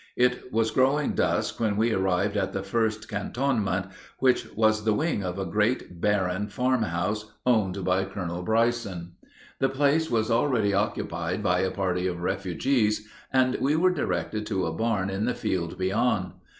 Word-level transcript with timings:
It 0.15 0.51
was 0.51 0.71
growing 0.71 1.11
dusk 1.13 1.59
when 1.59 1.77
we 1.77 1.93
arrived 1.93 2.35
at 2.35 2.53
the 2.53 2.63
first 2.63 3.07
cantonment, 3.07 3.85
which 4.17 4.51
was 4.55 4.83
the 4.83 4.95
wing 4.95 5.23
of 5.23 5.37
a 5.37 5.45
great 5.45 6.01
barren 6.01 6.47
farm 6.47 6.81
house 6.81 7.31
owned 7.45 7.85
by 7.85 8.05
Colonel 8.05 8.41
Bryson. 8.41 9.11
The 9.59 9.69
place 9.69 10.09
was 10.09 10.31
already 10.31 10.73
occupied 10.73 11.43
by 11.43 11.59
a 11.59 11.69
party 11.69 12.07
of 12.07 12.23
refugees, 12.23 13.07
and 13.31 13.55
we 13.61 13.75
were 13.75 13.91
directed 13.93 14.47
to 14.47 14.65
a 14.65 14.73
barn 14.73 15.11
in 15.11 15.25
the 15.25 15.35
field 15.35 15.77
beyond. 15.77 16.31